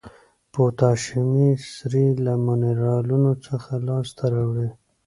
پوتاشیمي 0.53 1.49
سرې 1.73 2.05
له 2.25 2.33
منرالونو 2.45 3.31
څخه 3.47 3.71
لاس 3.87 4.07
ته 4.17 4.25
راوړي. 4.33 4.69